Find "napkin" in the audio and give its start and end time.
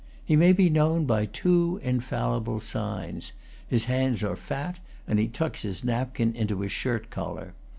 5.83-6.35